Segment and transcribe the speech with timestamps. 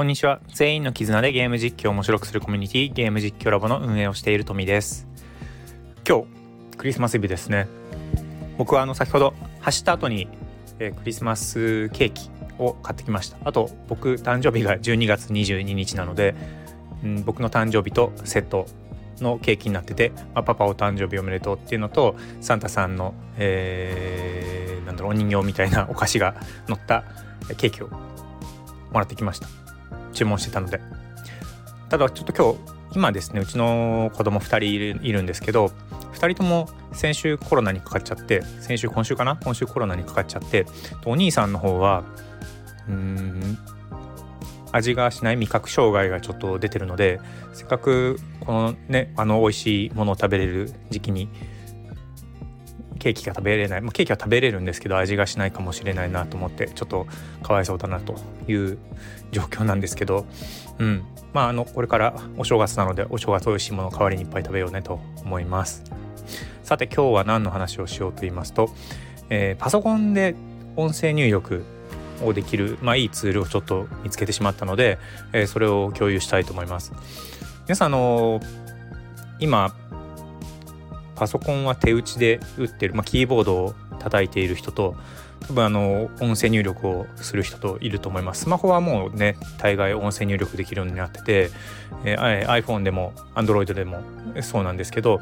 [0.00, 0.40] こんにちは。
[0.48, 5.06] 全員の絆でゲーム実況を面白くするコミュニティゲーム実況ラボの運営をしている富です。
[6.08, 6.26] 今日
[6.78, 7.68] クリスマスイブですね。
[8.56, 10.26] 僕はあの先ほど走った後に、
[10.78, 13.36] えー、クリスマスケーキを買ってきました。
[13.44, 16.34] あと僕誕生日が12月22日なので、
[17.04, 18.64] うん、僕の誕生日とセット
[19.18, 26.36] のケーキになってて、まあ、パパお誕生日おめでとうっていうのとサンタさんの、えー、なんだろうお人形みたいなお菓子が
[26.68, 27.04] 乗った
[27.58, 27.98] ケーキをも
[28.94, 29.69] らってきました。
[30.12, 30.80] 注文してたので。
[31.88, 35.72] ただちょっと今日今ですねうちの子供2人いるいるんですけど
[36.12, 39.36] 2人とも先週コロナにかかっちゃって先週今週かな？
[39.42, 40.66] 今週コロナにかかっちゃって
[41.04, 42.04] お兄さんの方は
[42.88, 43.58] うん
[44.72, 47.20] 味がしない味覚障害がちょっと出てるので
[47.52, 51.28] せっかくこのねあの美味しいものを食べれる時期に
[53.00, 57.06] ケーキが食べれない、まあ、ケーキは食べれるんですけど味がしないかもしれないなと思ってちょっと
[57.42, 58.14] かわいそうだなと
[58.46, 58.78] いう
[59.32, 60.26] 状況なんですけど、
[60.78, 65.82] うん、まああのこれからお正月なのでお正月美味しいものを代わりにいっぱい食べようねと思います。
[66.62, 68.70] さて今日は何の話をしようと言いますと、
[69.28, 70.36] えー、パソコンで
[70.76, 71.64] 音声入力
[72.22, 74.98] をできる、まあ、いいツールをちょっと見つけてしまったので、
[75.32, 76.92] えー、それを共有したいと思います。
[77.64, 78.40] 皆さんあの
[79.40, 79.74] 今
[81.20, 84.96] パソコンは手打ちで打ってる、まあ、キーボードを叩いている人と
[85.40, 88.44] 多分あの音声入力をする人といると思います。
[88.44, 91.50] スマホはもうね大概音声入力できるようになってて、
[92.06, 94.00] えー、iPhone でも Android でも
[94.40, 95.20] そうなんですけど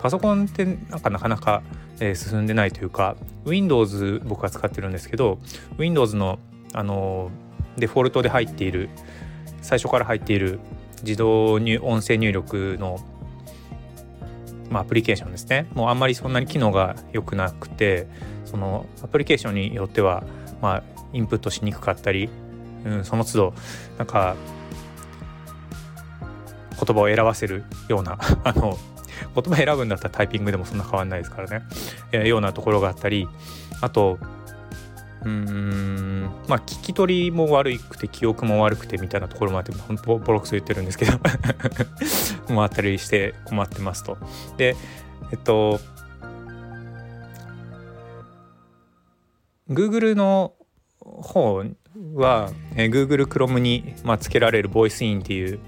[0.00, 1.62] パソコンってなんかなかなか、
[1.98, 5.40] え、進んでないというか Windows 僕は使ってるんですけど
[5.78, 6.38] Windows の
[6.74, 7.32] あの
[7.76, 8.88] デフォルトで入っている
[9.62, 10.60] 最初から入っている
[11.02, 13.00] 自動に音声入力の
[14.70, 15.66] まあ、アプリケーションですね。
[15.74, 18.06] もうあんまりそんなに機能が良くなくて
[18.44, 20.22] そのアプリケーションによっては、
[20.62, 20.82] まあ、
[21.12, 22.30] インプットしにくかったり、
[22.84, 23.54] うん、その都度
[23.98, 24.36] なんか
[26.84, 28.78] 言葉を選ばせるような あの
[29.34, 31.62] 言葉選ぶんだったらタイピングでもそんな変わんないですからね、
[32.12, 33.28] えー、ようなところがあったり
[33.80, 34.18] あと
[35.24, 41.12] うんまあ聞き取りも悪くて記憶も悪くてみたいなところもあって本当ボロクソ言ってるんですけど
[42.52, 44.16] もあったりして困ってますと。
[44.56, 44.76] で
[45.32, 45.80] えっと
[49.70, 50.54] Google の
[51.00, 51.64] 方
[52.14, 55.60] は、えー、Google Chrome に、まあ、つけられるボイスインっていう、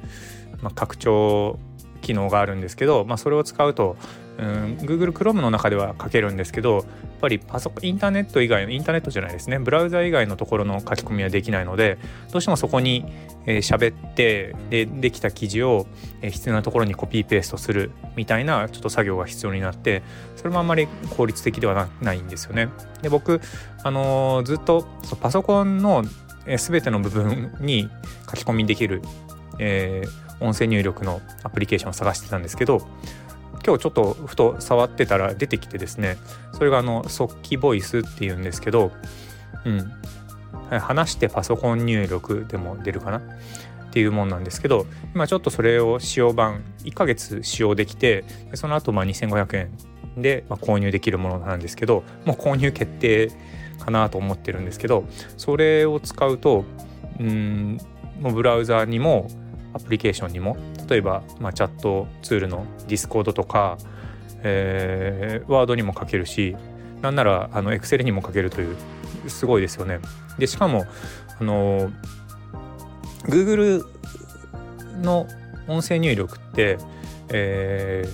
[0.61, 1.59] まあ、拡張
[2.01, 3.97] 機能があるんですけど、まあ、それを使うと
[4.39, 6.85] うん Google Chrome の中では書けるんですけどやっ
[7.21, 11.99] ぱりパソコンインターネット以外のインターネットじゃないですねブラウザ以外のところの書き込みはできないので
[12.33, 13.05] どうしてもそこに
[13.47, 15.87] 喋、えー、ってでできた記事を、
[16.23, 20.03] えー、必要なところにコピーペーストするみたいなちょっと作業が必要になって
[20.37, 22.69] それもあんまり効率的ではないんですよね。
[23.03, 23.41] で僕、
[23.85, 24.87] あのー、ずっと
[25.21, 26.05] パソコンの
[26.47, 27.89] 全ての部分に
[28.29, 29.03] 書き込みできる、
[29.59, 32.87] えー、音声入力のアプリケーションを探してたんですけど
[33.65, 36.17] 今日ちょっとふと触ってたら出てきてですね
[36.53, 38.93] それがあの速記ボイスっていうんですけど、
[39.65, 43.19] うん、話してパソコン入力でも出るかな？
[43.19, 48.25] っていうもんなんですけど今ちょっとそれを使用版1ヶ月使用できて
[48.55, 53.31] その後まあ2500円で購入できるものなんですけどもう購入決定
[53.79, 55.05] かなと思ってるんですけど
[55.37, 56.65] それを使うと
[57.21, 57.79] うん
[58.19, 59.29] もうブラウザにも
[59.75, 60.57] アプリケーションにも
[60.93, 63.79] 例えば、まあ、チャットツールのディスコードとか、
[64.43, 66.55] えー、ワードにも書けるし
[67.01, 68.77] なんならあのエクセルにも書けるという
[69.29, 70.01] すごいですよね。
[70.39, 70.85] でしかも
[71.41, 71.91] あの
[73.23, 73.87] Google
[75.01, 75.27] の
[75.67, 76.77] 音声入力って、
[77.31, 78.05] え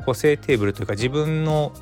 [0.00, 1.72] ー、補正テーブルというか自分の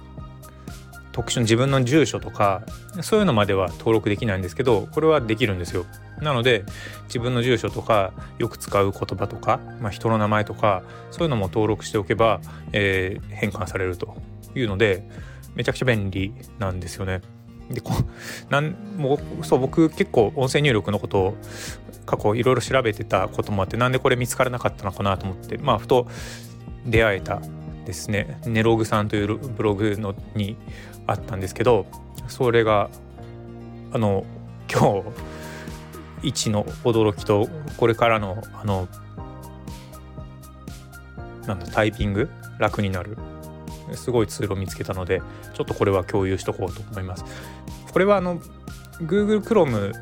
[1.12, 2.62] 特殊な自分の住所とか
[3.00, 5.87] そういうのまでは登録できないんですけどこれはできるんですよ。
[6.21, 6.65] なので
[7.04, 12.41] 自分の住所とかよく使う言葉とか、まあ、人の名前とかそういうのも登録しておけば、
[12.72, 14.16] えー、変換されると
[14.54, 15.09] いうので
[15.54, 17.22] めちゃくちゃ便利なんですよね。
[17.71, 17.93] でこ
[18.49, 21.37] なんもうそう僕結構音声入力のことを
[22.04, 26.07] 過去いろいろ調べてたこともあってなんでこれ見つからなかったのかなと思ってまあふと
[26.86, 27.41] 出会えた
[27.84, 30.57] ですねネログさんというブログのに
[31.09, 31.86] あったんですけど
[32.28, 32.89] それが
[33.92, 34.24] あの
[34.72, 35.04] 今日
[36.27, 38.89] 一の驚きとこれからのあの
[41.47, 42.28] なんだタイピング？
[42.59, 43.17] 楽になる？
[43.95, 45.23] すごいツールを見つけたので
[45.55, 47.25] ちょっとこれは共有しとこうと思います。
[47.93, 48.41] これはあの
[49.01, 49.93] Google Chrome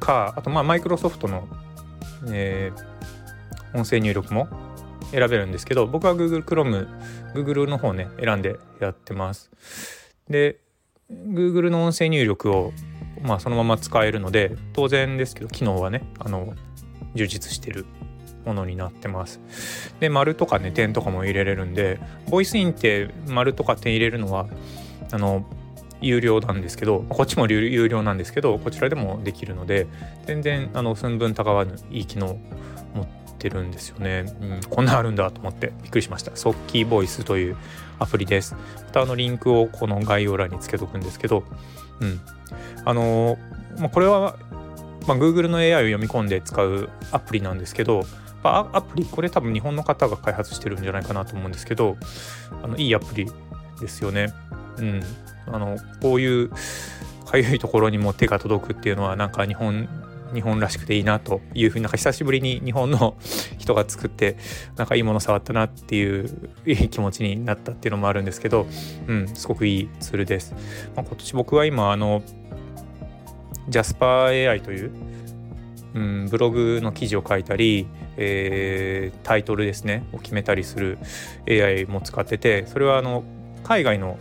[0.00, 1.46] かあとまあマイクロソフトの、
[2.28, 4.48] えー、音声入力も
[5.10, 6.88] 選べるんですけど僕は Google Chrome
[7.34, 9.50] Google の方ね選んでやってます。
[10.28, 10.60] で
[11.10, 12.72] Google の音声入力を
[13.22, 16.54] まあ、そのまま使えるので当然ですけど機能はねあの
[17.14, 17.86] 充実してる
[18.44, 19.40] ものになってます。
[20.00, 24.48] で丸とかね点とかも入れれるんでボイスインって丸とか点入れるのは
[25.12, 25.44] あの
[26.00, 29.86] 有料なんですけどこっちも有料なんですけどこちらでもできるので
[30.26, 32.38] 全然あの寸分たがわぬいい機能
[32.94, 33.06] 持っ
[33.38, 36.34] てるんですよね、うん、こんなあるんだと思ってびっくりしました。
[36.36, 37.56] ソッキーボイスという
[37.98, 38.54] アプリです。
[38.76, 41.44] またあのリンクをこの概要欄につけとくんですけど
[42.00, 42.20] うん。
[42.84, 43.38] あの
[43.78, 44.36] まあ、これは、
[45.06, 48.02] まあ、Google の AI を読み込んで使うアプリなんですけど
[48.42, 51.96] まあアプリこれ多分日本の方が開発してるんじゃないかなと思うんですけど
[52.62, 53.26] あのいいアプリ
[53.80, 54.32] ですよね。
[54.78, 55.02] うん、
[55.46, 56.50] あのこういう
[57.30, 59.88] かゆいところにも手が届くっていうのはなんか日本
[60.34, 63.16] 日本らしくていいなというふうになんか久しぶりに日本の
[63.58, 64.36] 人が作って
[64.76, 68.66] なんかいいもの触ったなっていういい気持ちになったっていうのもあるんですけど、
[69.08, 70.54] うん、すごくいいツールです。
[70.94, 72.22] まあ、今年僕は今あの
[73.70, 74.92] ジャスパー AI という、
[75.94, 77.86] うん、ブログの記事を書いたり、
[78.16, 80.98] えー、タイトルですねを決めたりする
[81.48, 83.24] AI も使っててそれはあの
[83.62, 84.18] 海外の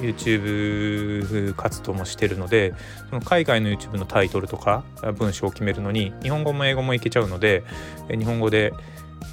[0.00, 2.74] YouTube 活動もしてるので
[3.10, 4.84] その海外の YouTube のタイトルとか
[5.16, 7.62] 文章を決めるのに日本語も英語もいけちゃうので
[8.08, 8.72] 日本語で、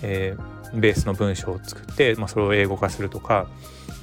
[0.04, 3.48] えー、ベースの文章を作って、まあ、それを英語化するとか、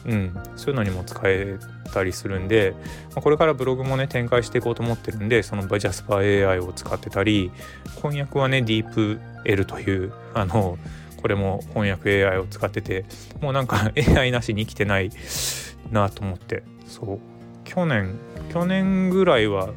[0.07, 1.59] うん、そういうのにも使え
[1.93, 2.75] たりするんで、
[3.11, 7.51] まあ、これからブログもね展開していこうと思ってるんでそのジャスパー AI を使ってたり
[7.97, 10.79] 翻訳はねディープ L というあの
[11.21, 13.07] これも翻訳 AI を使ってて
[13.41, 15.11] もうなんか AI なしに生きてない
[15.91, 16.63] なと思って。
[16.87, 17.35] そう。
[17.65, 18.19] 去年
[18.53, 19.71] 去年ぐらいは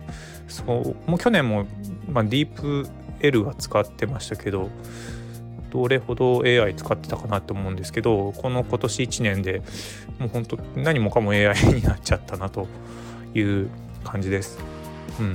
[0.47, 1.65] そうもう去年も、
[2.09, 2.87] まあ、ディープ
[3.21, 4.69] L は使ってましたけど
[5.69, 9.61] どれほど AI 使ってたかなと思うんですけどこの今年1年で
[10.19, 12.67] もう本当何もかも AI になっちゃったなと
[13.33, 13.69] いう
[14.03, 14.59] 感じです。
[15.19, 15.33] うん、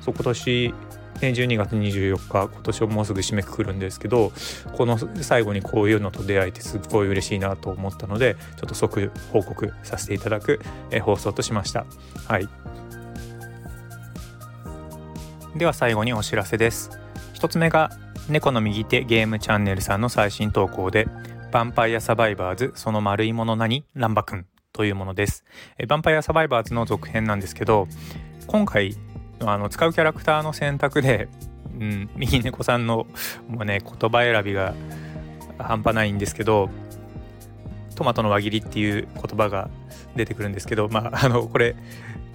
[0.00, 0.74] そう今年
[1.20, 4.32] ね、12月24日今年をもうすぐ締めくくるんですけど
[4.76, 10.60] この最後にこういうのと出会えてすっごい嬉しいなと思ったのでちょっと即報告させていただく、
[11.02, 11.86] 放送としました。
[12.26, 12.48] はい
[15.56, 16.90] では最後にお知らせです。
[17.34, 17.90] 1つ目が
[18.28, 21.06] 猫の右手ゲームチャンネルさんの最新投稿で
[21.52, 23.84] 「ヴァンパイアサバイバーズその丸いもの何？
[23.94, 25.44] ランバくん」というものです。
[25.78, 27.86] ヴァンパイアサバイバーズの続編なんですけど
[28.46, 28.96] 今回
[29.40, 31.28] あの使うキャラクターの選択で、
[31.78, 33.06] うん、右猫さんの
[33.46, 34.74] もうね言葉選びが
[35.58, 36.70] 半端ないんですけど
[37.94, 39.68] トマトの輪切りっていう言葉が
[40.16, 41.76] 出てくるんですけどまああのこれ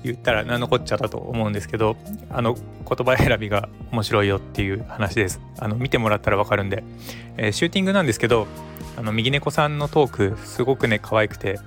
[0.04, 1.98] 言ったら何のこっちゃだと思うんですけど
[2.30, 2.63] あの言
[3.06, 5.42] 葉選びが面白いよっていう話です。
[5.57, 6.84] あの見てもらったら分かるんで、
[7.38, 8.48] えー、シューティングなんですけど
[8.98, 11.60] あの右猫さんのトークすごくね可愛くて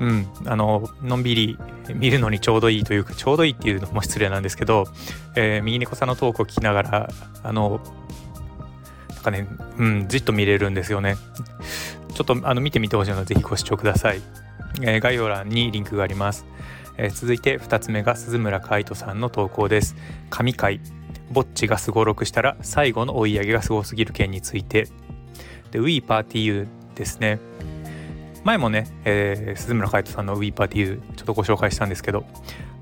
[0.00, 1.58] うん、あののんびり
[1.94, 4.84] 見るのにちょうどいいというかちょうどいいっていうのも失礼なんですけど、
[5.34, 7.08] えー、右猫さんのトークを聞きながら
[7.42, 7.80] あの
[9.10, 9.48] なんかね、
[9.78, 11.16] うん、じっと見れるんですよね。
[12.14, 14.20] ちょっとあの見てみてほしいのでぜひご視聴ください、
[14.82, 16.46] えー、概要欄にリンクがあります、
[16.98, 19.96] えー、続いて2つ目が鈴村海人さんの投稿です。
[20.28, 20.80] 神回
[21.30, 24.88] ぼっちがすごろくしたら最後の追い上げがすごすぎる件について。
[25.70, 27.38] で We Party You ですね。
[28.44, 32.24] 前もね、えー、鈴村海人さんの w e パーティーちょっとご紹介したんですけど、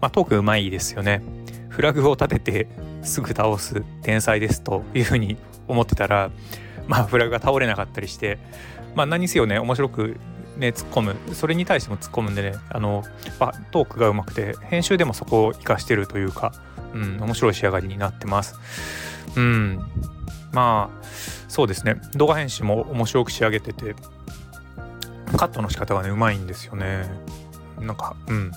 [0.01, 1.23] まあ、トークうまいですよね。
[1.69, 2.69] フラグを立てて
[3.03, 5.37] すぐ倒す天才ですというふうに
[5.69, 6.31] 思ってたら、
[6.87, 8.39] まあ、フラグが倒れなかったりして、
[8.95, 10.17] まあ、何せよね面白く
[10.57, 11.17] ね突っ込む。
[11.35, 13.05] それに対しても突っ込むんでねあの、
[13.39, 16.53] あ、トークがうまくて編集でもそこを活かしてるというか、
[16.95, 18.55] うん、面白い仕上がりになってます。
[19.37, 19.81] うん。
[20.53, 21.07] まあ
[21.49, 22.01] そうですね。
[22.15, 23.95] 動画編集も面白く仕上げてて
[25.37, 27.09] カットの仕方がねうまいんですよね。
[27.81, 28.53] なんかうん。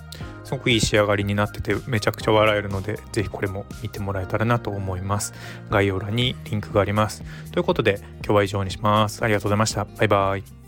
[0.49, 5.33] すごくいい仕上がりになっててめちゃくちゃ笑えるので是非これも見てもらえたらなと思います。
[5.69, 7.23] 概要欄にリンクがあります。
[7.51, 9.23] ということで今日は以上にします。
[9.23, 9.85] ありがとうございました。
[9.85, 10.58] バイバイ。